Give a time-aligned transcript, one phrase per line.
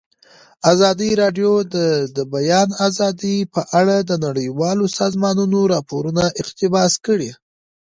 [0.71, 1.75] ازادي راډیو د
[2.15, 7.31] د بیان آزادي په اړه د نړیوالو سازمانونو راپورونه اقتباس کړي.